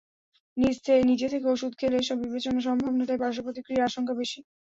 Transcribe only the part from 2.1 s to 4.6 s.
বিবেচনা সম্ভব নয়, তাই পার্শ্বপ্রতিক্রিয়ার আশঙ্কা বেশি।